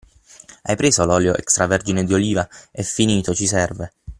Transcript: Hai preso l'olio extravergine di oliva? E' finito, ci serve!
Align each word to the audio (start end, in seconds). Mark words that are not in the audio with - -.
Hai 0.63 0.75
preso 0.75 1.05
l'olio 1.05 1.35
extravergine 1.35 2.03
di 2.03 2.15
oliva? 2.15 2.49
E' 2.71 2.81
finito, 2.81 3.35
ci 3.35 3.45
serve! 3.45 3.93